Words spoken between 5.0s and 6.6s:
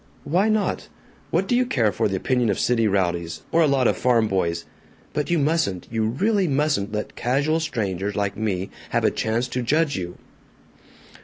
But you mustn't, you really